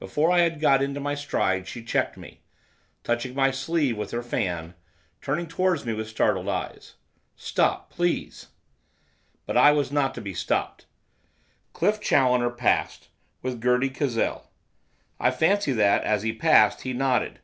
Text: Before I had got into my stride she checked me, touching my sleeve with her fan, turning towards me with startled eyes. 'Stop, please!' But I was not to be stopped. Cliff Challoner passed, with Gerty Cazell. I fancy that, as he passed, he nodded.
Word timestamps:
Before 0.00 0.32
I 0.32 0.40
had 0.40 0.58
got 0.58 0.82
into 0.82 0.98
my 0.98 1.14
stride 1.14 1.68
she 1.68 1.84
checked 1.84 2.16
me, 2.16 2.40
touching 3.04 3.36
my 3.36 3.52
sleeve 3.52 3.96
with 3.96 4.10
her 4.10 4.20
fan, 4.20 4.74
turning 5.22 5.46
towards 5.46 5.86
me 5.86 5.92
with 5.92 6.08
startled 6.08 6.48
eyes. 6.48 6.94
'Stop, 7.36 7.88
please!' 7.88 8.48
But 9.46 9.56
I 9.56 9.70
was 9.70 9.92
not 9.92 10.12
to 10.16 10.20
be 10.20 10.34
stopped. 10.34 10.86
Cliff 11.72 12.00
Challoner 12.00 12.50
passed, 12.50 13.10
with 13.42 13.60
Gerty 13.62 13.90
Cazell. 13.90 14.50
I 15.20 15.30
fancy 15.30 15.70
that, 15.70 16.02
as 16.02 16.22
he 16.24 16.32
passed, 16.32 16.80
he 16.80 16.92
nodded. 16.92 17.38